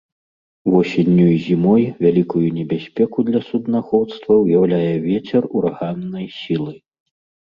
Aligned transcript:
Восенню 0.75 1.25
і 1.33 1.33
зімой 1.47 1.83
вялікую 2.05 2.41
небяспеку 2.55 3.25
для 3.27 3.41
суднаходства 3.49 4.33
ўяўляе 4.45 4.89
вецер 5.05 5.47
ураганнай 5.61 6.25
сілы. 6.39 6.73